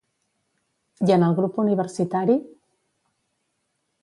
[1.09, 2.39] I en el grup universitari?